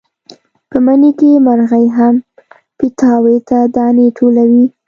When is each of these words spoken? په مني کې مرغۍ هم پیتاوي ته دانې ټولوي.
په 0.69 0.77
مني 0.85 1.11
کې 1.19 1.43
مرغۍ 1.45 1.85
هم 1.97 2.15
پیتاوي 2.77 3.37
ته 3.49 3.57
دانې 3.75 4.07
ټولوي. 4.17 4.65